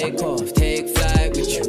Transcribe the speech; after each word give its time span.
take 0.00 0.22
off, 0.22 0.52
take 0.54 0.88
flight 0.88 1.36
with 1.36 1.50
you. 1.50 1.60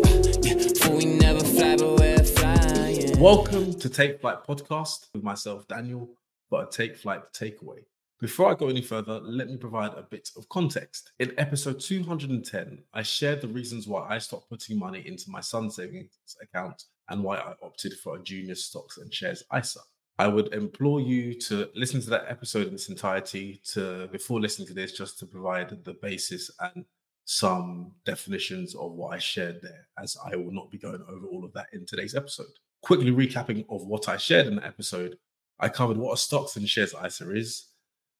Welcome 3.19 3.73
to 3.73 3.89
Take 3.89 4.21
Flight 4.21 4.37
podcast 4.47 5.07
with 5.13 5.21
myself, 5.21 5.67
Daniel, 5.67 6.09
but 6.49 6.69
a 6.69 6.71
Take 6.71 6.95
Flight 6.95 7.21
takeaway. 7.33 7.83
Before 8.21 8.49
I 8.49 8.55
go 8.55 8.69
any 8.69 8.81
further, 8.81 9.19
let 9.19 9.49
me 9.49 9.57
provide 9.57 9.93
a 9.95 10.03
bit 10.03 10.29
of 10.37 10.47
context. 10.47 11.11
In 11.19 11.33
episode 11.37 11.81
210, 11.81 12.81
I 12.93 13.03
shared 13.03 13.41
the 13.41 13.49
reasons 13.49 13.85
why 13.85 14.07
I 14.09 14.17
stopped 14.17 14.49
putting 14.49 14.79
money 14.79 15.03
into 15.05 15.29
my 15.29 15.41
son's 15.41 15.75
savings 15.75 16.11
account 16.41 16.85
and 17.09 17.23
why 17.23 17.35
I 17.37 17.53
opted 17.61 17.93
for 18.01 18.15
a 18.15 18.23
junior 18.23 18.55
stocks 18.55 18.97
and 18.97 19.13
shares 19.13 19.43
ISA. 19.55 19.81
I 20.19 20.27
would 20.29 20.53
implore 20.53 21.01
you 21.01 21.37
to 21.41 21.67
listen 21.75 21.99
to 22.01 22.09
that 22.11 22.25
episode 22.29 22.67
in 22.67 22.75
its 22.75 22.87
entirety 22.87 23.61
to 23.73 24.07
before 24.07 24.39
listening 24.39 24.69
to 24.69 24.73
this, 24.73 24.93
just 24.93 25.19
to 25.19 25.25
provide 25.25 25.83
the 25.83 25.95
basis 26.01 26.49
and 26.59 26.85
some 27.25 27.91
definitions 28.05 28.75
of 28.75 28.93
what 28.93 29.13
I 29.13 29.19
shared 29.19 29.61
there, 29.61 29.87
as 30.01 30.17
I 30.25 30.35
will 30.35 30.51
not 30.51 30.71
be 30.71 30.77
going 30.77 31.03
over 31.07 31.27
all 31.27 31.45
of 31.45 31.53
that 31.53 31.67
in 31.73 31.85
today's 31.85 32.15
episode. 32.15 32.47
Quickly 32.81 33.11
recapping 33.11 33.65
of 33.69 33.85
what 33.85 34.09
I 34.09 34.17
shared 34.17 34.47
in 34.47 34.55
the 34.55 34.65
episode, 34.65 35.17
I 35.59 35.69
covered 35.69 35.97
what 35.97 36.13
a 36.13 36.17
stocks 36.17 36.55
and 36.55 36.67
shares 36.67 36.95
ISA 37.05 37.31
is, 37.35 37.67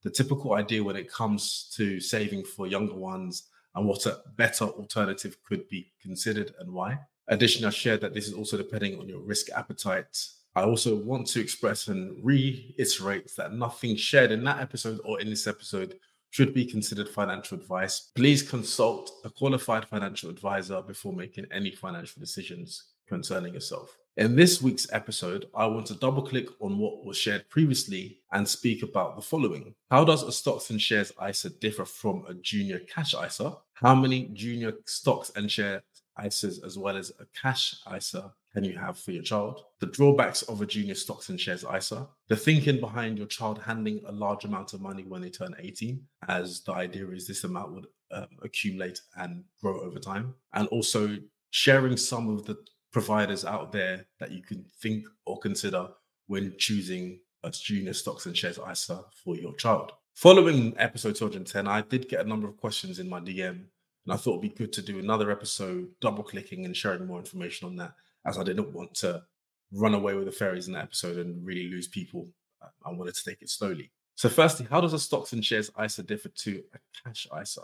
the 0.03 0.09
typical 0.09 0.53
idea 0.53 0.83
when 0.83 0.95
it 0.95 1.11
comes 1.11 1.71
to 1.75 1.99
saving 1.99 2.43
for 2.43 2.67
younger 2.67 2.95
ones 2.95 3.49
and 3.75 3.87
what 3.87 4.05
a 4.05 4.21
better 4.35 4.65
alternative 4.65 5.37
could 5.43 5.67
be 5.67 5.91
considered 6.01 6.53
and 6.59 6.71
why. 6.71 6.99
Additionally, 7.27 7.67
I 7.67 7.71
shared 7.71 8.01
that 8.01 8.13
this 8.13 8.27
is 8.27 8.33
also 8.33 8.57
depending 8.57 8.99
on 8.99 9.07
your 9.07 9.21
risk 9.21 9.49
appetite. 9.55 10.27
I 10.55 10.63
also 10.63 10.95
want 10.97 11.27
to 11.27 11.39
express 11.39 11.87
and 11.87 12.23
reiterate 12.23 13.33
that 13.37 13.53
nothing 13.53 13.95
shared 13.95 14.31
in 14.31 14.43
that 14.43 14.59
episode 14.59 14.99
or 15.05 15.21
in 15.21 15.29
this 15.29 15.47
episode 15.47 15.97
should 16.31 16.53
be 16.53 16.65
considered 16.65 17.07
financial 17.07 17.57
advice. 17.57 18.11
Please 18.15 18.41
consult 18.41 19.11
a 19.23 19.29
qualified 19.29 19.85
financial 19.87 20.29
advisor 20.29 20.81
before 20.81 21.13
making 21.13 21.45
any 21.51 21.71
financial 21.71 22.19
decisions 22.19 22.85
concerning 23.07 23.53
yourself. 23.53 23.97
In 24.17 24.35
this 24.35 24.61
week's 24.61 24.91
episode, 24.91 25.45
I 25.55 25.65
want 25.67 25.85
to 25.87 25.93
double 25.95 26.21
click 26.21 26.47
on 26.59 26.77
what 26.77 27.05
was 27.05 27.17
shared 27.17 27.49
previously 27.49 28.19
and 28.31 28.47
speak 28.47 28.83
about 28.83 29.15
the 29.15 29.21
following. 29.21 29.73
How 29.89 30.03
does 30.03 30.23
a 30.23 30.31
stocks 30.31 30.69
and 30.69 30.81
shares 30.81 31.13
ISA 31.25 31.51
differ 31.51 31.85
from 31.85 32.25
a 32.27 32.33
junior 32.33 32.79
cash 32.79 33.13
ISA? 33.13 33.55
How 33.73 33.95
many 33.95 34.29
junior 34.33 34.73
stocks 34.85 35.31
and 35.35 35.49
share 35.49 35.83
ISAs 36.19 36.63
as 36.65 36.77
well 36.77 36.97
as 36.97 37.11
a 37.19 37.25
cash 37.41 37.75
ISA 37.93 38.33
can 38.53 38.63
you 38.63 38.77
have 38.77 38.97
for 38.97 39.11
your 39.11 39.23
child? 39.23 39.63
The 39.79 39.87
drawbacks 39.87 40.41
of 40.43 40.61
a 40.61 40.65
junior 40.65 40.95
stocks 40.95 41.29
and 41.29 41.39
shares 41.39 41.63
ISA, 41.63 42.07
the 42.27 42.35
thinking 42.35 42.79
behind 42.79 43.17
your 43.17 43.27
child 43.27 43.61
handling 43.61 44.01
a 44.05 44.11
large 44.11 44.43
amount 44.43 44.73
of 44.73 44.81
money 44.81 45.03
when 45.03 45.21
they 45.21 45.29
turn 45.29 45.55
18, 45.57 46.01
as 46.27 46.61
the 46.63 46.73
idea 46.73 47.07
is 47.09 47.27
this 47.27 47.43
amount 47.43 47.73
would 47.73 47.87
um, 48.11 48.27
accumulate 48.41 48.99
and 49.15 49.43
grow 49.61 49.79
over 49.81 49.99
time, 49.99 50.35
and 50.53 50.67
also 50.67 51.17
sharing 51.51 51.97
some 51.97 52.29
of 52.29 52.45
the 52.45 52.57
providers 52.91 53.45
out 53.45 53.71
there 53.71 54.05
that 54.19 54.31
you 54.31 54.41
can 54.41 54.65
think 54.81 55.05
or 55.25 55.39
consider 55.39 55.87
when 56.27 56.53
choosing 56.57 57.19
a 57.43 57.49
junior 57.49 57.93
stocks 57.93 58.25
and 58.25 58.37
shares 58.37 58.59
ISA 58.69 59.03
for 59.23 59.35
your 59.35 59.55
child. 59.55 59.93
Following 60.13 60.73
episode 60.77 61.15
210, 61.15 61.67
I 61.67 61.81
did 61.81 62.09
get 62.09 62.25
a 62.25 62.27
number 62.27 62.47
of 62.47 62.57
questions 62.57 62.99
in 62.99 63.09
my 63.09 63.19
DM, 63.19 63.49
and 63.49 64.13
I 64.13 64.17
thought 64.17 64.39
it'd 64.39 64.41
be 64.41 64.49
good 64.49 64.73
to 64.73 64.81
do 64.81 64.99
another 64.99 65.31
episode, 65.31 65.87
double 66.01 66.23
clicking 66.23 66.65
and 66.65 66.75
sharing 66.75 67.07
more 67.07 67.19
information 67.19 67.67
on 67.67 67.77
that, 67.77 67.93
as 68.25 68.37
I 68.37 68.43
didn't 68.43 68.73
want 68.73 68.93
to 68.95 69.23
run 69.71 69.93
away 69.93 70.13
with 70.13 70.25
the 70.25 70.31
fairies 70.31 70.67
in 70.67 70.73
that 70.73 70.83
episode 70.83 71.17
and 71.17 71.45
really 71.45 71.69
lose 71.69 71.87
people. 71.87 72.27
Uh, 72.61 72.67
I 72.85 72.91
wanted 72.91 73.15
to 73.15 73.23
take 73.23 73.41
it 73.41 73.49
slowly. 73.49 73.91
So, 74.15 74.29
firstly, 74.29 74.67
how 74.69 74.81
does 74.81 74.93
a 74.93 74.99
stocks 74.99 75.33
and 75.33 75.43
shares 75.43 75.71
ISA 75.83 76.03
differ 76.03 76.29
to 76.29 76.63
a 76.73 76.79
cash 77.03 77.27
ISA? 77.39 77.61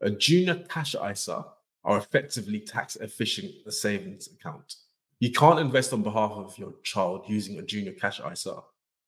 A 0.00 0.10
junior 0.10 0.64
cash 0.68 0.94
ISA 0.94 1.44
are 1.84 1.98
effectively 1.98 2.60
tax 2.60 2.96
efficient 2.96 3.52
savings 3.72 4.28
account. 4.28 4.76
You 5.20 5.30
can't 5.30 5.58
invest 5.58 5.92
on 5.92 6.02
behalf 6.02 6.32
of 6.32 6.58
your 6.58 6.74
child 6.82 7.24
using 7.28 7.58
a 7.58 7.62
junior 7.62 7.92
cash 7.92 8.20
ISA. 8.20 8.62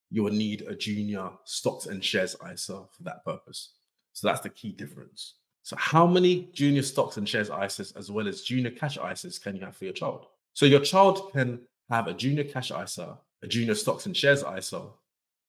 You 0.09 0.23
will 0.23 0.31
need 0.31 0.61
a 0.61 0.75
junior 0.75 1.29
stocks 1.43 1.87
and 1.87 2.03
shares 2.03 2.35
ISA 2.51 2.85
for 2.91 3.03
that 3.03 3.25
purpose. 3.25 3.73
So 4.13 4.27
that's 4.27 4.41
the 4.41 4.49
key 4.49 4.71
difference. 4.71 5.35
So, 5.63 5.75
how 5.77 6.07
many 6.07 6.49
junior 6.53 6.81
stocks 6.81 7.17
and 7.17 7.27
shares 7.27 7.49
ISAs 7.49 7.97
as 7.97 8.09
well 8.09 8.27
as 8.27 8.41
junior 8.41 8.71
cash 8.71 8.97
ISAs 8.97 9.41
can 9.41 9.55
you 9.55 9.65
have 9.65 9.75
for 9.75 9.83
your 9.83 9.93
child? 9.93 10.27
So, 10.57 10.65
your 10.65 10.79
child 10.79 11.31
can 11.33 11.59
have 11.87 12.07
a 12.07 12.15
junior 12.15 12.43
cash 12.43 12.71
ISA, 12.71 13.15
a 13.43 13.47
junior 13.47 13.75
stocks 13.75 14.07
and 14.07 14.17
shares 14.17 14.43
ISA, 14.43 14.87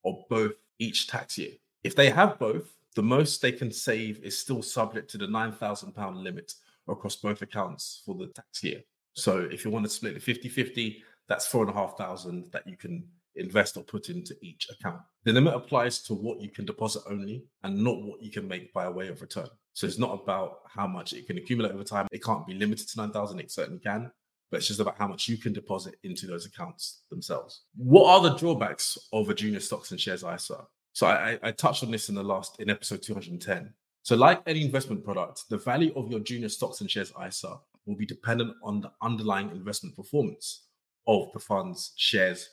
or 0.03 0.27
both 0.29 0.53
each 0.79 1.07
tax 1.07 1.39
year. 1.39 1.53
If 1.83 1.97
they 1.97 2.11
have 2.11 2.39
both, 2.39 2.77
the 2.95 3.03
most 3.03 3.41
they 3.41 3.53
can 3.53 3.73
save 3.73 4.23
is 4.23 4.37
still 4.37 4.61
subject 4.61 5.11
to 5.13 5.17
the 5.17 5.27
£9,000 5.27 6.23
limit 6.23 6.53
across 6.89 7.17
both 7.17 7.41
accounts 7.41 8.03
for 8.05 8.17
the 8.17 8.27
tax 8.27 8.63
year. 8.63 8.83
So 9.15 9.49
if 9.51 9.65
you 9.65 9.71
want 9.71 9.87
to 9.87 9.91
split 9.91 10.15
it 10.15 10.23
50 10.23 10.51
50, 10.51 11.03
that's 11.27 11.47
four 11.47 11.63
and 11.63 11.71
a 11.71 11.75
half 11.75 11.97
thousand 11.97 12.53
that 12.53 12.67
you 12.67 12.77
can 12.77 13.03
invest 13.37 13.79
or 13.79 13.85
put 13.85 14.11
into 14.11 14.37
each 14.43 14.69
account. 14.69 15.01
The 15.25 15.33
limit 15.33 15.55
applies 15.55 16.01
to 16.01 16.13
what 16.13 16.43
you 16.43 16.51
can 16.51 16.67
deposit 16.67 17.05
only 17.09 17.45
and 17.63 17.83
not 17.83 18.03
what 18.03 18.23
you 18.23 18.31
can 18.31 18.47
make 18.47 18.75
by 18.75 18.87
way 18.91 19.09
of 19.09 19.23
return. 19.23 19.49
So 19.73 19.87
it's 19.87 19.99
not 19.99 20.21
about 20.23 20.59
how 20.67 20.87
much 20.87 21.15
it 21.15 21.27
can 21.27 21.39
accumulate 21.39 21.73
over 21.73 21.83
time. 21.83 22.09
It 22.13 22.23
can't 22.23 22.47
be 22.47 22.53
limited 22.53 22.89
to 22.89 22.99
9,000. 22.99 23.41
It 23.41 23.51
certainly 23.51 23.81
can, 23.81 24.13
but 24.51 24.59
it's 24.59 24.69
just 24.69 24.81
about 24.81 24.99
how 24.99 25.07
much 25.07 25.29
you 25.29 25.37
can 25.37 25.53
deposit 25.53 25.97
into 26.03 26.27
those 26.27 26.47
accounts 26.47 27.03
themselves. 27.11 27.63
What 27.77 28.09
are 28.09 28.31
the 28.31 28.37
drawbacks 28.37 28.97
of 29.13 29.29
a 29.29 29.35
junior 29.35 29.61
stocks 29.61 29.91
and 29.91 30.01
shares 30.01 30.25
ISA? 30.25 30.67
So 30.93 31.07
I, 31.07 31.39
I 31.43 31.53
touched 31.53 31.85
on 31.85 31.91
this 31.91 32.09
in 32.09 32.15
the 32.15 32.23
last, 32.23 32.61
in 32.61 32.71
episode 32.71 33.03
210. 33.03 33.73
So, 34.03 34.17
like 34.17 34.41
any 34.47 34.65
investment 34.65 35.05
product, 35.05 35.45
the 35.51 35.59
value 35.59 35.93
of 35.95 36.11
your 36.11 36.21
junior 36.21 36.49
stocks 36.49 36.81
and 36.81 36.91
shares 36.91 37.13
ISA 37.25 37.59
will 37.87 37.97
be 37.97 38.07
dependent 38.07 38.55
on 38.63 38.81
the 38.81 38.91
underlying 39.03 39.51
investment 39.51 39.97
performance 39.97 40.65
of 41.07 41.31
the 41.33 41.41
funds, 41.41 41.93
shares, 41.97 42.49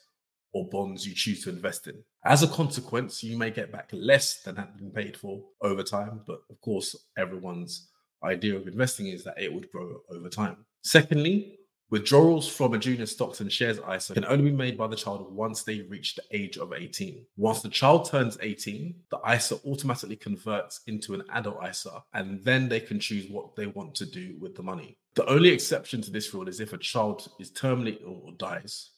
or 0.53 0.67
bonds 0.69 1.05
you 1.05 1.13
choose 1.13 1.43
to 1.43 1.49
invest 1.49 1.87
in. 1.87 2.03
As 2.23 2.43
a 2.43 2.47
consequence, 2.47 3.23
you 3.23 3.37
may 3.37 3.51
get 3.51 3.71
back 3.71 3.89
less 3.91 4.41
than 4.41 4.55
had 4.55 4.77
been 4.77 4.91
paid 4.91 5.17
for 5.17 5.43
over 5.61 5.83
time, 5.83 6.21
but 6.25 6.39
of 6.49 6.59
course, 6.61 6.95
everyone's 7.17 7.89
idea 8.23 8.55
of 8.55 8.67
investing 8.67 9.07
is 9.07 9.23
that 9.23 9.39
it 9.39 9.53
would 9.53 9.69
grow 9.71 9.97
over 10.09 10.29
time. 10.29 10.57
Secondly, 10.83 11.59
Withdrawals 11.91 12.47
from 12.47 12.73
a 12.73 12.79
junior 12.79 13.05
stocks 13.05 13.41
and 13.41 13.51
shares 13.51 13.79
ISA 13.93 14.15
can 14.15 14.25
only 14.25 14.49
be 14.49 14.57
made 14.57 14.75
by 14.75 14.87
the 14.87 14.95
child 14.95 15.31
once 15.31 15.61
they 15.61 15.81
reach 15.81 16.15
the 16.15 16.23
age 16.31 16.57
of 16.57 16.73
18. 16.73 17.23
Once 17.37 17.61
the 17.61 17.69
child 17.69 18.09
turns 18.09 18.39
18, 18.41 18.95
the 19.11 19.19
ISA 19.31 19.57
automatically 19.67 20.15
converts 20.15 20.81
into 20.87 21.13
an 21.13 21.23
adult 21.31 21.57
ISA, 21.63 22.03
and 22.13 22.43
then 22.43 22.67
they 22.67 22.79
can 22.79 22.99
choose 22.99 23.29
what 23.29 23.55
they 23.55 23.67
want 23.67 23.93
to 23.95 24.05
do 24.05 24.35
with 24.39 24.55
the 24.55 24.63
money. 24.63 24.97
The 25.13 25.27
only 25.27 25.49
exception 25.49 26.01
to 26.01 26.11
this 26.11 26.33
rule 26.33 26.47
is 26.47 26.59
if 26.59 26.73
a 26.73 26.77
child 26.79 27.27
is 27.39 27.51
terminally 27.51 28.01
ill 28.01 28.21
or 28.25 28.31
dies. 28.31 28.89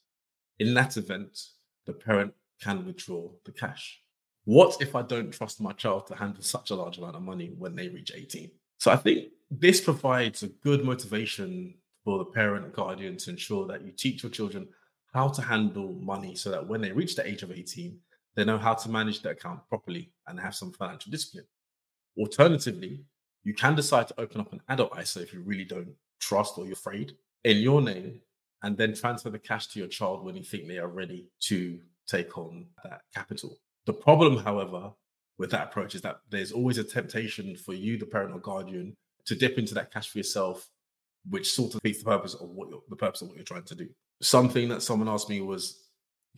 In 0.59 0.73
that 0.75 0.95
event, 0.95 1.39
the 1.85 1.93
parent 1.93 2.33
can 2.61 2.85
withdraw 2.85 3.29
the 3.43 3.51
cash. 3.51 4.01
What 4.45 4.81
if 4.81 4.95
I 4.95 5.01
don't 5.01 5.31
trust 5.31 5.59
my 5.59 5.73
child 5.73 6.07
to 6.07 6.15
handle 6.15 6.41
such 6.41 6.71
a 6.71 6.75
large 6.75 6.99
amount 6.99 7.17
of 7.17 7.21
money 7.21 7.51
when 7.57 7.75
they 7.75 7.89
reach 7.89 8.13
18? 8.15 8.49
So 8.77 8.91
I 8.91 8.95
think 8.95 9.27
this 9.51 9.81
provides 9.81 10.43
a 10.43 10.47
good 10.47 10.85
motivation 10.85 11.73
for 12.07 12.19
the 12.19 12.23
parent 12.23 12.71
guardian 12.71 13.17
to 13.17 13.29
ensure 13.29 13.67
that 13.67 13.83
you 13.83 13.91
teach 13.91 14.23
your 14.23 14.29
children 14.29 14.65
how 15.13 15.27
to 15.27 15.41
handle 15.41 15.91
money 16.01 16.35
so 16.35 16.49
that 16.49 16.65
when 16.65 16.79
they 16.79 16.93
reach 16.93 17.17
the 17.17 17.27
age 17.27 17.43
of 17.43 17.51
18, 17.51 17.99
they 18.33 18.45
know 18.45 18.57
how 18.57 18.73
to 18.73 18.89
manage 18.89 19.21
their 19.21 19.33
account 19.33 19.59
properly 19.67 20.13
and 20.27 20.39
have 20.39 20.55
some 20.55 20.71
financial 20.71 21.11
discipline. 21.11 21.43
Alternatively, 22.17 23.03
you 23.43 23.53
can 23.53 23.75
decide 23.75 24.07
to 24.07 24.21
open 24.21 24.39
up 24.39 24.53
an 24.53 24.61
adult 24.69 24.97
ISA 24.97 25.21
if 25.21 25.33
you 25.33 25.41
really 25.41 25.65
don't 25.65 25.93
trust 26.21 26.57
or 26.57 26.63
you're 26.63 26.75
afraid 26.75 27.11
in 27.43 27.57
your 27.57 27.81
name 27.81 28.21
and 28.63 28.77
then 28.77 28.93
transfer 28.93 29.29
the 29.29 29.37
cash 29.37 29.67
to 29.67 29.79
your 29.79 29.89
child 29.89 30.23
when 30.23 30.37
you 30.37 30.45
think 30.45 30.65
they 30.65 30.77
are 30.77 30.87
ready 30.87 31.27
to 31.41 31.77
take 32.07 32.37
on 32.37 32.67
that 32.85 33.01
capital. 33.13 33.57
The 33.85 33.91
problem, 33.91 34.37
however, 34.37 34.93
with 35.37 35.51
that 35.51 35.67
approach 35.67 35.93
is 35.93 36.03
that 36.03 36.21
there's 36.29 36.53
always 36.53 36.77
a 36.77 36.85
temptation 36.85 37.57
for 37.57 37.73
you, 37.73 37.97
the 37.97 38.05
parent 38.05 38.33
or 38.33 38.39
guardian, 38.39 38.95
to 39.25 39.35
dip 39.35 39.57
into 39.57 39.73
that 39.73 39.91
cash 39.91 40.07
for 40.07 40.19
yourself 40.19 40.69
which 41.29 41.51
sort 41.51 41.73
of 41.75 41.81
defeats 41.81 42.03
the 42.03 42.09
purpose 42.09 42.33
of 42.33 42.49
what 42.49 42.69
the 42.89 42.95
purpose 42.95 43.21
of 43.21 43.27
what 43.27 43.37
you're 43.37 43.45
trying 43.45 43.63
to 43.63 43.75
do. 43.75 43.87
Something 44.21 44.69
that 44.69 44.81
someone 44.81 45.09
asked 45.09 45.29
me 45.29 45.41
was 45.41 45.83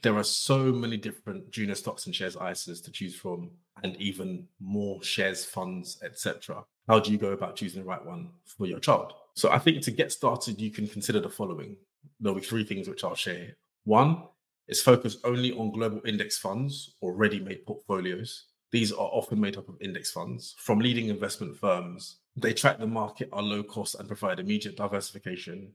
there 0.02 0.16
are 0.16 0.24
so 0.24 0.72
many 0.72 0.98
different 0.98 1.52
junior 1.52 1.76
stocks 1.76 2.06
and 2.06 2.16
shares 2.16 2.36
ISAs 2.36 2.84
to 2.86 2.92
choose 2.92 3.16
from, 3.16 3.52
and 3.84 3.96
even 3.98 4.48
more 4.60 5.02
shares, 5.04 5.46
funds, 5.46 6.00
etc. 6.04 6.64
How 6.88 7.00
do 7.00 7.12
you 7.12 7.18
go 7.18 7.32
about 7.32 7.56
choosing 7.56 7.82
the 7.82 7.88
right 7.88 8.04
one 8.04 8.30
for 8.46 8.66
your 8.66 8.80
child? 8.80 9.14
So 9.36 9.52
I 9.52 9.60
think 9.60 9.82
to 9.84 9.92
get 9.92 10.12
started, 10.12 10.60
you 10.60 10.72
can 10.72 10.88
consider 10.88 11.20
the 11.20 11.30
following. 11.30 11.76
There'll 12.20 12.40
be 12.40 12.46
three 12.46 12.64
things 12.64 12.88
which 12.88 13.04
I'll 13.04 13.16
share. 13.16 13.56
One 13.84 14.24
is 14.68 14.82
focus 14.82 15.18
only 15.24 15.52
on 15.54 15.72
global 15.72 16.02
index 16.06 16.38
funds 16.38 16.96
or 17.02 17.14
ready-made 17.14 17.66
portfolios. 17.66 18.46
These 18.72 18.92
are 18.92 19.10
often 19.12 19.40
made 19.40 19.58
up 19.58 19.68
of 19.68 19.82
index 19.82 20.12
funds 20.12 20.56
from 20.60 20.80
leading 20.80 21.08
investment 21.08 21.58
firms 21.58 22.18
they 22.42 22.54
track 22.54 22.80
the 22.80 22.88
market, 22.88 23.30
are 23.32 23.42
low 23.42 23.64
cost, 23.64 23.96
and 23.96 24.08
provide 24.08 24.40
immediate 24.40 24.76
diversification. 24.76 25.72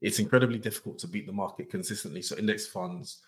It's 0.00 0.18
incredibly 0.18 0.58
difficult 0.58 0.98
to 1.00 1.08
beat 1.08 1.26
the 1.26 1.32
market 1.32 1.70
consistently. 1.70 2.22
So, 2.22 2.36
index 2.36 2.66
funds 2.66 3.18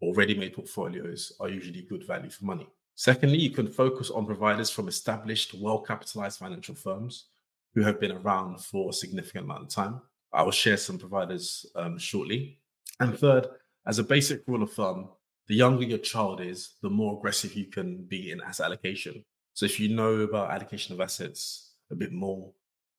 or 0.00 0.14
ready 0.14 0.34
made 0.34 0.54
portfolios 0.54 1.32
are 1.40 1.48
usually 1.48 1.82
good 1.82 2.06
value 2.06 2.30
for 2.30 2.44
money. 2.44 2.68
Secondly, 2.94 3.38
you 3.38 3.50
can 3.50 3.68
focus 3.68 4.10
on 4.10 4.24
providers 4.24 4.70
from 4.70 4.88
established, 4.88 5.54
well 5.54 5.78
capitalized 5.78 6.38
financial 6.38 6.74
firms 6.74 7.26
who 7.74 7.82
have 7.82 8.00
been 8.00 8.12
around 8.12 8.58
for 8.64 8.90
a 8.90 8.92
significant 8.92 9.44
amount 9.44 9.64
of 9.64 9.68
time. 9.68 10.00
I 10.32 10.42
will 10.42 10.50
share 10.50 10.78
some 10.78 10.98
providers 10.98 11.66
um, 11.74 11.98
shortly. 11.98 12.58
And 13.00 13.18
third, 13.18 13.48
as 13.86 13.98
a 13.98 14.04
basic 14.04 14.42
rule 14.46 14.62
of 14.62 14.72
thumb, 14.72 15.10
the 15.46 15.54
younger 15.54 15.84
your 15.84 15.98
child 15.98 16.40
is, 16.40 16.74
the 16.82 16.90
more 16.90 17.18
aggressive 17.18 17.54
you 17.54 17.66
can 17.66 18.04
be 18.04 18.32
in 18.32 18.40
asset 18.40 18.66
allocation. 18.66 19.24
So 19.52 19.66
if 19.66 19.78
you 19.78 19.94
know 19.94 20.20
about 20.20 20.50
allocation 20.50 20.94
of 20.94 21.00
assets 21.00 21.72
a 21.90 21.94
bit 21.94 22.12
more, 22.12 22.52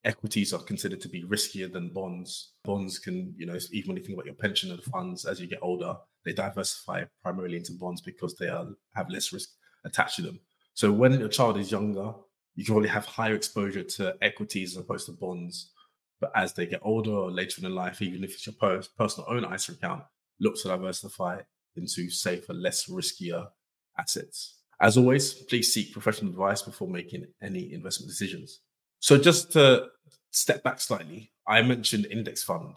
equities 0.06 0.54
are 0.54 0.62
considered 0.62 1.02
to 1.02 1.10
be 1.10 1.24
riskier 1.24 1.72
than 1.72 1.94
bonds. 1.94 2.54
Bonds 2.64 3.00
can, 3.00 3.34
you 3.38 3.46
know, 3.46 3.58
even 3.72 3.90
when 3.90 3.98
you 3.98 4.04
think 4.04 4.16
about 4.16 4.26
your 4.26 4.36
pension 4.36 4.72
and 4.72 4.84
funds 4.84 5.26
as 5.26 5.40
you 5.40 5.48
get 5.48 5.60
older, 5.62 5.96
they 6.26 6.34
diversify 6.34 7.04
primarily 7.22 7.58
into 7.58 7.74
bonds 7.74 8.02
because 8.02 8.36
they 8.36 8.48
are 8.48 8.68
have 8.96 9.10
less 9.10 9.34
risk 9.34 9.50
attached 9.86 10.18
to 10.18 10.22
them. 10.22 10.40
So 10.74 10.92
when 10.92 11.20
your 11.20 11.30
child 11.30 11.58
is 11.58 11.72
younger, 11.72 12.14
you 12.56 12.66
can 12.66 12.74
probably 12.74 12.90
have 12.90 13.06
higher 13.06 13.36
exposure 13.36 13.84
to 13.84 14.16
equities 14.22 14.76
as 14.76 14.84
opposed 14.84 15.06
to 15.08 15.14
bonds. 15.14 15.72
But 16.20 16.32
as 16.36 16.54
they 16.54 16.66
get 16.66 16.82
older 16.84 17.12
or 17.12 17.32
later 17.32 17.66
in 17.66 17.76
life, 17.76 18.02
even 18.02 18.24
if 18.24 18.34
it's 18.34 18.48
your 18.48 18.56
personal 18.98 19.28
own 19.30 19.54
ISA 19.54 19.74
account, 19.74 20.04
look 20.40 20.56
to 20.58 20.68
diversify 20.68 21.42
into 21.76 22.10
safer, 22.10 22.54
less 22.54 22.90
riskier 22.90 23.48
assets. 24.00 24.62
As 24.82 24.98
always, 24.98 25.34
please 25.34 25.74
seek 25.74 25.94
professional 25.94 26.32
advice 26.32 26.62
before 26.62 26.88
making 26.88 27.26
any 27.42 27.74
investment 27.74 28.10
decisions. 28.10 28.62
So, 29.00 29.18
just 29.18 29.52
to 29.54 29.88
step 30.32 30.64
back 30.64 30.80
slightly, 30.80 31.32
I 31.48 31.62
mentioned 31.62 32.08
index 32.08 32.44
fund, 32.44 32.76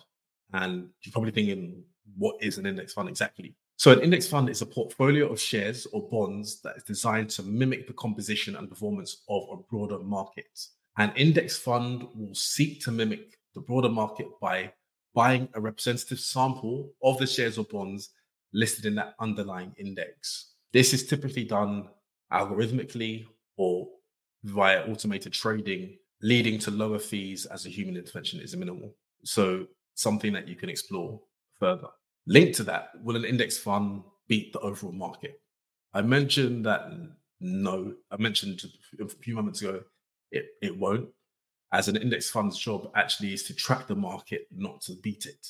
and 0.52 0.88
you're 1.02 1.12
probably 1.12 1.32
thinking, 1.32 1.82
what 2.16 2.36
is 2.40 2.58
an 2.58 2.66
index 2.66 2.92
fund 2.92 3.08
exactly? 3.08 3.54
So, 3.76 3.92
an 3.92 4.00
index 4.00 4.26
fund 4.28 4.50
is 4.50 4.60
a 4.60 4.66
portfolio 4.66 5.30
of 5.30 5.40
shares 5.40 5.86
or 5.92 6.08
bonds 6.10 6.60
that 6.62 6.76
is 6.76 6.82
designed 6.82 7.30
to 7.30 7.42
mimic 7.42 7.86
the 7.86 7.94
composition 7.94 8.56
and 8.56 8.68
performance 8.68 9.22
of 9.28 9.44
a 9.50 9.56
broader 9.56 9.98
market. 9.98 10.58
An 10.98 11.12
index 11.16 11.56
fund 11.56 12.06
will 12.14 12.34
seek 12.34 12.82
to 12.82 12.90
mimic 12.90 13.38
the 13.54 13.60
broader 13.60 13.88
market 13.88 14.26
by 14.40 14.72
buying 15.14 15.48
a 15.54 15.60
representative 15.60 16.20
sample 16.20 16.92
of 17.02 17.18
the 17.18 17.26
shares 17.26 17.58
or 17.58 17.64
bonds 17.64 18.10
listed 18.52 18.86
in 18.86 18.94
that 18.96 19.14
underlying 19.20 19.74
index. 19.78 20.52
This 20.72 20.92
is 20.92 21.06
typically 21.06 21.44
done 21.44 21.88
algorithmically 22.32 23.26
or 23.56 23.88
via 24.44 24.82
automated 24.82 25.32
trading, 25.32 25.96
leading 26.22 26.58
to 26.60 26.70
lower 26.70 26.98
fees 26.98 27.46
as 27.46 27.66
a 27.66 27.70
human 27.70 27.96
intervention 27.96 28.40
is 28.40 28.56
minimal. 28.56 28.94
So, 29.24 29.66
something 29.94 30.32
that 30.32 30.48
you 30.48 30.56
can 30.56 30.70
explore 30.70 31.20
further. 31.58 31.88
Linked 32.26 32.56
to 32.56 32.64
that, 32.64 32.90
will 33.02 33.16
an 33.16 33.24
index 33.24 33.58
fund 33.58 34.02
beat 34.28 34.52
the 34.52 34.60
overall 34.60 34.92
market? 34.92 35.40
I 35.92 36.02
mentioned 36.02 36.64
that 36.66 36.90
no, 37.40 37.94
I 38.10 38.16
mentioned 38.18 38.62
a 39.00 39.08
few 39.08 39.34
moments 39.34 39.62
ago, 39.62 39.82
it, 40.30 40.46
it 40.62 40.76
won't 40.76 41.08
as 41.72 41.88
an 41.88 41.96
index 41.96 42.30
fund's 42.30 42.58
job 42.58 42.90
actually 42.96 43.32
is 43.32 43.44
to 43.44 43.54
track 43.54 43.86
the 43.86 43.94
market, 43.94 44.46
not 44.50 44.80
to 44.82 44.94
beat 45.02 45.26
it. 45.26 45.46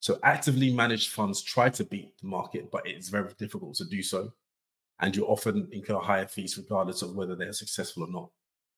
So 0.00 0.18
actively 0.22 0.72
managed 0.72 1.12
funds 1.12 1.42
try 1.42 1.70
to 1.70 1.84
beat 1.84 2.18
the 2.20 2.26
market, 2.26 2.70
but 2.70 2.86
it's 2.86 3.08
very 3.08 3.32
difficult 3.38 3.74
to 3.76 3.84
do 3.84 4.02
so. 4.02 4.32
And 5.00 5.14
you 5.14 5.26
often 5.26 5.68
incur 5.72 5.98
higher 5.98 6.26
fees 6.26 6.58
regardless 6.58 7.02
of 7.02 7.14
whether 7.14 7.34
they're 7.34 7.52
successful 7.52 8.04
or 8.04 8.10
not. 8.10 8.30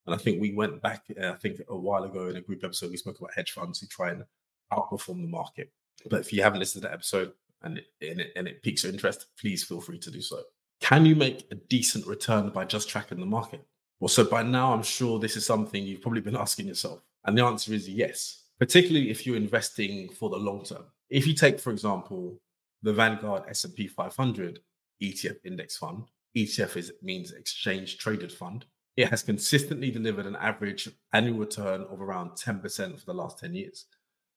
And 0.07 0.15
I 0.15 0.19
think 0.19 0.41
we 0.41 0.55
went 0.55 0.81
back, 0.81 1.05
uh, 1.21 1.31
I 1.31 1.35
think 1.35 1.61
a 1.69 1.77
while 1.77 2.05
ago 2.05 2.29
in 2.29 2.37
a 2.37 2.41
group 2.41 2.65
episode, 2.65 2.91
we 2.91 2.97
spoke 2.97 3.19
about 3.19 3.35
hedge 3.35 3.53
funds 3.53 3.81
who 3.81 3.87
try 3.87 4.11
and 4.11 4.25
outperform 4.73 5.23
the 5.23 5.29
market. 5.29 5.73
But 6.09 6.21
if 6.21 6.33
you 6.33 6.43
haven't 6.43 6.61
listened 6.61 6.83
to 6.83 6.89
that 6.89 6.95
episode 6.95 7.33
and 7.63 7.79
it, 7.79 7.87
and 8.01 8.21
it, 8.21 8.33
and 8.37 8.47
it 8.47 8.63
piques 8.63 8.85
your 8.85 8.93
interest, 8.93 9.27
please 9.41 9.65
feel 9.65 9.81
free 9.81 9.99
to 9.99 10.11
do 10.11 10.21
so. 10.21 10.43
Can 10.81 11.07
you 11.07 11.17
make 11.17 11.47
a 11.51 11.55
decent 11.55 12.07
return 12.07 12.51
by 12.51 12.65
just 12.65 12.89
tracking 12.89 13.19
the 13.19 13.27
market? 13.27 13.67
Well, 13.99 14.09
so 14.09 14.25
by 14.25 14.43
now, 14.43 14.73
I'm 14.73 14.83
sure 14.83 15.19
this 15.19 15.37
is 15.37 15.47
something 15.47 15.83
you've 15.83 16.03
probably 16.03 16.21
been 16.21 16.37
asking 16.47 16.67
yourself. 16.67 17.03
And 17.25 17.37
the 17.37 17.45
answer 17.45 17.73
is 17.73 17.89
yes, 17.89 18.45
particularly 18.59 19.11
if 19.11 19.27
you're 19.27 19.37
investing 19.37 20.09
for 20.11 20.31
the 20.31 20.37
long 20.37 20.65
term. 20.65 20.85
If 21.11 21.27
you 21.27 21.35
take, 21.35 21.59
for 21.59 21.71
example, 21.71 22.39
the 22.83 22.93
Vanguard 22.93 23.45
S&P 23.49 23.89
500 23.89 24.61
ETF 25.03 25.37
index 25.45 25.77
fund, 25.77 26.05
ETF 26.37 26.77
is, 26.77 26.93
means 27.03 27.33
exchange 27.33 27.99
traded 27.99 28.33
fund. 28.33 28.67
It 28.97 29.11
has 29.11 29.23
consistently 29.23 29.91
delivered 29.91 30.27
an 30.27 30.37
average 30.37 30.89
annual 31.13 31.39
return 31.39 31.83
of 31.83 32.01
around 32.01 32.31
10% 32.31 32.99
for 32.99 33.05
the 33.05 33.15
last 33.15 33.39
10 33.39 33.55
years. 33.55 33.87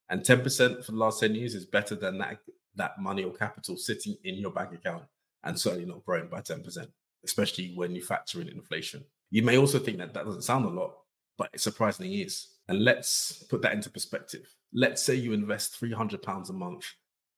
And 0.09 0.21
10% 0.21 0.83
for 0.83 0.91
the 0.91 0.97
last 0.97 1.19
10 1.21 1.35
years 1.35 1.55
is 1.55 1.65
better 1.65 1.95
than 1.95 2.17
that, 2.17 2.39
that 2.75 2.99
money 2.99 3.23
or 3.23 3.31
capital 3.31 3.77
sitting 3.77 4.17
in 4.23 4.35
your 4.35 4.51
bank 4.51 4.73
account 4.73 5.03
and 5.43 5.57
certainly 5.57 5.85
not 5.85 6.05
growing 6.05 6.27
by 6.27 6.41
10%, 6.41 6.87
especially 7.23 7.73
when 7.75 7.95
you 7.95 8.01
factor 8.01 8.41
in 8.41 8.49
inflation. 8.49 9.03
You 9.31 9.43
may 9.43 9.57
also 9.57 9.79
think 9.79 9.99
that 9.99 10.13
that 10.13 10.25
doesn't 10.25 10.41
sound 10.41 10.65
a 10.65 10.69
lot, 10.69 10.95
but 11.37 11.49
it 11.53 11.61
surprisingly 11.61 12.21
is. 12.21 12.47
And 12.67 12.83
let's 12.83 13.43
put 13.43 13.61
that 13.61 13.73
into 13.73 13.89
perspective. 13.89 14.53
Let's 14.73 15.01
say 15.01 15.15
you 15.15 15.33
invest 15.33 15.79
£300 15.79 16.49
a 16.49 16.53
month 16.53 16.85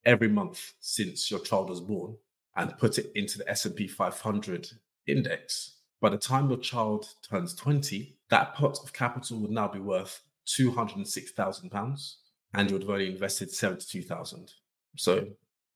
every 0.05 0.27
month 0.27 0.73
since 0.79 1.29
your 1.29 1.39
child 1.41 1.69
was 1.69 1.81
born 1.81 2.15
and 2.55 2.77
put 2.77 2.97
it 2.97 3.11
into 3.15 3.37
the 3.37 3.49
S&P 3.49 3.87
500 3.87 4.69
index. 5.07 5.77
By 6.01 6.09
the 6.09 6.17
time 6.17 6.49
your 6.49 6.59
child 6.59 7.13
turns 7.29 7.53
20, 7.53 8.17
that 8.29 8.55
pot 8.55 8.79
of 8.83 8.91
capital 8.91 9.39
would 9.39 9.51
now 9.51 9.67
be 9.67 9.79
worth 9.79 10.21
£206,000 10.47 12.15
and 12.53 12.69
you 12.69 12.75
would 12.75 12.83
have 12.83 12.89
only 12.89 13.11
invested 13.11 13.51
72,000. 13.51 14.51
So 14.97 15.27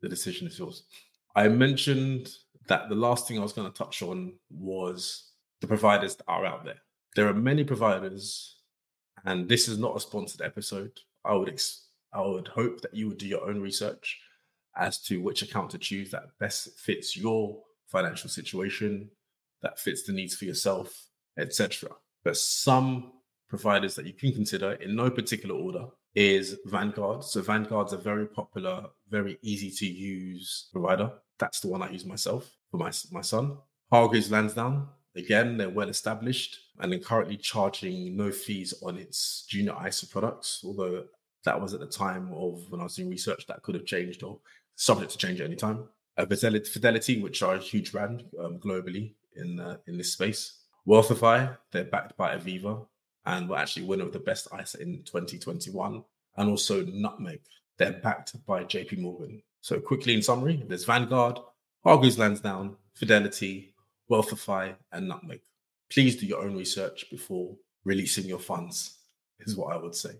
the 0.01 0.09
decision 0.09 0.47
is 0.47 0.57
yours. 0.57 0.83
I 1.35 1.47
mentioned 1.47 2.31
that 2.67 2.89
the 2.89 2.95
last 2.95 3.27
thing 3.27 3.37
I 3.37 3.43
was 3.43 3.53
going 3.53 3.71
to 3.71 3.77
touch 3.77 4.01
on 4.01 4.33
was 4.49 5.31
the 5.61 5.67
providers 5.67 6.15
that 6.15 6.25
are 6.27 6.45
out 6.45 6.65
there. 6.65 6.81
There 7.15 7.27
are 7.27 7.33
many 7.33 7.63
providers, 7.63 8.57
and 9.25 9.47
this 9.47 9.67
is 9.67 9.77
not 9.77 9.95
a 9.95 9.99
sponsored 9.99 10.41
episode. 10.41 10.99
I 11.23 11.33
would 11.35 11.49
ex- 11.49 11.87
I 12.13 12.21
would 12.21 12.47
hope 12.47 12.81
that 12.81 12.93
you 12.93 13.07
would 13.09 13.17
do 13.17 13.27
your 13.27 13.47
own 13.47 13.61
research 13.61 14.19
as 14.77 14.97
to 15.03 15.21
which 15.21 15.41
account 15.41 15.69
to 15.71 15.77
choose 15.77 16.11
that 16.11 16.37
best 16.39 16.77
fits 16.77 17.15
your 17.15 17.61
financial 17.87 18.29
situation, 18.29 19.09
that 19.65 19.79
fits 19.79 20.03
the 20.03 20.13
needs 20.13 20.33
for 20.35 20.45
yourself, 20.45 21.09
etc. 21.37 21.89
But 22.23 22.37
some 22.37 23.11
providers 23.49 23.95
that 23.95 24.05
you 24.05 24.13
can 24.13 24.31
consider 24.31 24.73
in 24.73 24.95
no 24.95 25.09
particular 25.09 25.55
order 25.55 25.87
is 26.15 26.57
Vanguard. 26.65 27.25
So 27.25 27.41
Vanguard's 27.41 27.91
a 27.91 27.97
very 27.97 28.25
popular, 28.25 28.85
very 29.09 29.37
easy 29.41 29.69
to 29.71 29.85
use 29.85 30.69
provider. 30.71 31.11
That's 31.39 31.59
the 31.59 31.67
one 31.67 31.83
I 31.83 31.89
use 31.89 32.05
myself 32.05 32.49
for 32.71 32.77
my 32.77 32.91
my 33.11 33.21
son. 33.21 33.57
Hargreaves 33.91 34.31
Lansdown 34.31 34.87
Again, 35.15 35.55
they're 35.55 35.69
well 35.69 35.89
established 35.89 36.59
and 36.79 36.91
they're 36.91 36.99
currently 36.99 37.37
charging 37.37 38.17
no 38.17 38.31
fees 38.31 38.73
on 38.83 38.97
its 38.97 39.45
junior 39.47 39.73
ISA 39.87 40.07
products, 40.07 40.61
although 40.65 41.05
that 41.45 41.59
was 41.59 41.73
at 41.73 41.79
the 41.79 41.85
time 41.85 42.33
of 42.33 42.69
when 42.69 42.81
I 42.81 42.83
was 42.83 42.95
doing 42.95 43.09
research 43.09 43.47
that 43.47 43.63
could 43.63 43.75
have 43.75 43.85
changed 43.85 44.23
or 44.23 44.39
subject 44.75 45.11
to 45.11 45.17
change 45.17 45.39
at 45.39 45.47
any 45.47 45.55
time. 45.55 45.87
Uh, 46.17 46.25
Fidelity, 46.25 47.21
which 47.21 47.41
are 47.43 47.55
a 47.55 47.59
huge 47.59 47.91
brand 47.93 48.25
um, 48.39 48.59
globally 48.59 49.13
in 49.35 49.59
uh, 49.59 49.77
in 49.87 49.97
this 49.97 50.13
space. 50.13 50.59
Wealthify, 50.87 51.57
they're 51.71 51.85
backed 51.85 52.15
by 52.15 52.35
Aviva 52.37 52.85
and 53.25 53.49
were 53.49 53.57
actually 53.57 53.85
winner 53.85 54.05
of 54.05 54.13
the 54.13 54.19
best 54.19 54.47
ISA 54.57 54.81
in 54.81 55.01
2021. 55.03 56.03
And 56.37 56.49
also 56.49 56.85
Nutmeg, 56.85 57.41
they're 57.77 57.93
backed 57.93 58.45
by 58.45 58.63
JP 58.63 58.99
Morgan. 58.99 59.41
So 59.61 59.79
quickly 59.79 60.13
in 60.13 60.21
summary, 60.21 60.63
there's 60.67 60.85
Vanguard, 60.85 61.39
Hargreaves 61.83 62.19
Lansdown, 62.19 62.75
Fidelity, 62.93 63.73
Wealthify, 64.11 64.75
and 64.91 65.07
Nutmeg. 65.07 65.41
Please 65.89 66.15
do 66.17 66.25
your 66.25 66.43
own 66.43 66.55
research 66.55 67.09
before 67.09 67.55
releasing 67.83 68.25
your 68.25 68.39
funds, 68.39 68.99
is 69.39 69.55
what 69.55 69.73
I 69.73 69.77
would 69.77 69.95
say. 69.95 70.11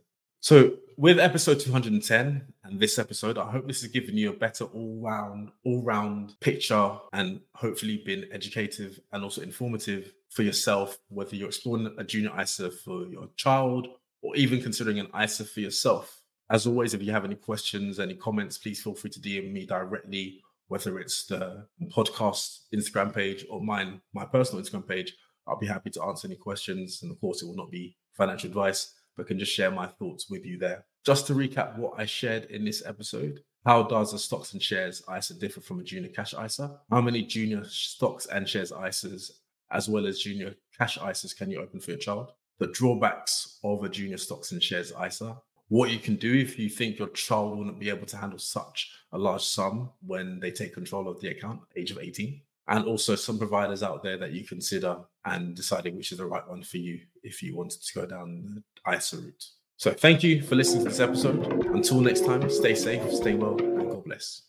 So, 0.45 0.73
with 0.95 1.17
episode 1.17 1.59
210 1.59 2.53
and 2.65 2.79
this 2.79 2.99
episode, 2.99 3.39
I 3.39 3.49
hope 3.49 3.65
this 3.65 3.81
has 3.81 3.89
given 3.89 4.15
you 4.15 4.29
a 4.29 4.33
better 4.33 4.65
all-round, 4.65 5.49
all-round 5.65 6.39
picture 6.39 6.91
and 7.13 7.39
hopefully 7.55 8.03
been 8.05 8.27
educative 8.31 8.99
and 9.11 9.23
also 9.23 9.41
informative 9.41 10.13
for 10.29 10.43
yourself, 10.43 10.99
whether 11.09 11.35
you're 11.35 11.47
exploring 11.47 11.91
a 11.97 12.03
junior 12.03 12.29
ISA 12.39 12.69
for 12.69 13.07
your 13.07 13.27
child 13.37 13.87
or 14.21 14.35
even 14.35 14.61
considering 14.61 14.99
an 14.99 15.07
ISA 15.19 15.45
for 15.45 15.61
yourself. 15.61 16.21
As 16.51 16.67
always, 16.67 16.93
if 16.93 17.01
you 17.01 17.11
have 17.11 17.25
any 17.25 17.33
questions, 17.33 17.99
any 17.99 18.13
comments, 18.13 18.59
please 18.59 18.83
feel 18.83 18.93
free 18.93 19.09
to 19.09 19.19
DM 19.19 19.51
me 19.51 19.65
directly 19.65 20.43
whether 20.67 20.99
it's 20.99 21.25
the 21.25 21.65
podcast 21.87 22.65
Instagram 22.71 23.11
page 23.11 23.47
or 23.49 23.61
mine, 23.61 23.99
my 24.13 24.25
personal 24.25 24.63
Instagram 24.63 24.87
page, 24.87 25.11
I'll 25.47 25.57
be 25.57 25.65
happy 25.65 25.89
to 25.89 26.03
answer 26.03 26.27
any 26.27 26.35
questions. 26.35 27.01
And 27.01 27.11
of 27.11 27.19
course, 27.19 27.41
it 27.41 27.47
will 27.47 27.55
not 27.55 27.71
be 27.71 27.97
financial 28.13 28.49
advice, 28.49 28.93
but 29.15 29.27
can 29.27 29.39
just 29.39 29.53
share 29.53 29.71
my 29.71 29.87
thoughts 29.87 30.29
with 30.29 30.45
you 30.45 30.57
there. 30.57 30.85
Just 31.05 31.27
to 31.27 31.33
recap 31.33 31.77
what 31.77 31.93
I 31.97 32.05
shared 32.05 32.45
in 32.45 32.65
this 32.65 32.83
episode, 32.85 33.41
how 33.65 33.83
does 33.83 34.13
a 34.13 34.19
stocks 34.19 34.53
and 34.53 34.61
shares 34.61 35.03
ISA 35.15 35.35
differ 35.35 35.61
from 35.61 35.79
a 35.79 35.83
junior 35.83 36.09
cash 36.09 36.33
ISA? 36.33 36.79
How 36.91 37.01
many 37.01 37.23
junior 37.23 37.63
stocks 37.65 38.25
and 38.27 38.47
shares 38.47 38.71
ISAs, 38.71 39.31
as 39.71 39.89
well 39.89 40.05
as 40.05 40.19
junior 40.19 40.55
cash 40.77 40.97
ISAs, 40.97 41.35
can 41.35 41.49
you 41.49 41.61
open 41.61 41.79
for 41.79 41.91
your 41.91 41.99
child? 41.99 42.31
The 42.59 42.67
drawbacks 42.67 43.59
of 43.63 43.83
a 43.83 43.89
junior 43.89 44.17
stocks 44.17 44.51
and 44.51 44.61
shares 44.61 44.93
ISA, 45.03 45.37
what 45.67 45.89
you 45.89 45.99
can 45.99 46.15
do 46.15 46.33
if 46.33 46.59
you 46.59 46.69
think 46.69 46.99
your 46.99 47.09
child 47.09 47.57
wouldn't 47.57 47.79
be 47.79 47.89
able 47.89 48.05
to 48.05 48.17
handle 48.17 48.37
such 48.37 48.91
a 49.11 49.17
large 49.17 49.43
sum 49.43 49.89
when 50.05 50.39
they 50.39 50.51
take 50.51 50.73
control 50.73 51.09
of 51.09 51.19
the 51.21 51.29
account 51.29 51.61
age 51.75 51.91
of 51.91 51.97
18 51.97 52.41
and 52.67 52.85
also 52.85 53.15
some 53.15 53.37
providers 53.37 53.83
out 53.83 54.03
there 54.03 54.17
that 54.17 54.31
you 54.31 54.43
consider 54.43 54.97
and 55.25 55.55
deciding 55.55 55.95
which 55.95 56.11
is 56.11 56.17
the 56.17 56.25
right 56.25 56.47
one 56.47 56.63
for 56.63 56.77
you 56.77 56.99
if 57.23 57.43
you 57.43 57.55
wanted 57.55 57.81
to 57.81 57.93
go 57.93 58.05
down 58.05 58.63
the 58.85 58.95
ISA 58.95 59.17
route. 59.17 59.45
So 59.77 59.91
thank 59.91 60.23
you 60.23 60.41
for 60.41 60.55
listening 60.55 60.85
to 60.85 60.89
this 60.89 60.99
episode. 60.99 61.65
Until 61.65 61.99
next 62.01 62.25
time, 62.25 62.49
stay 62.49 62.75
safe, 62.75 63.13
stay 63.13 63.35
well, 63.35 63.57
and 63.59 63.89
God 63.89 64.03
bless. 64.05 64.43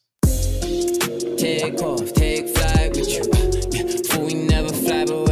Take 1.37 1.83
off, 1.83 2.13
take 2.13 2.49
flight 2.57 2.97
with 2.97 3.09
you. 3.09 4.25
We 4.25 4.35
never 4.35 4.69
fly, 4.69 5.05
but 5.05 5.26